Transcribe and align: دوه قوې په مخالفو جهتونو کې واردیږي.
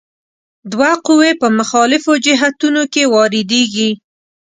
دوه 0.71 0.91
قوې 1.05 1.31
په 1.41 1.47
مخالفو 1.59 2.11
جهتونو 2.25 2.83
کې 2.93 3.03
واردیږي. 3.13 3.91